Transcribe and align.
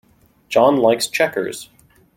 John 0.49 0.77
likes 0.77 1.05
checkers. 1.05 1.69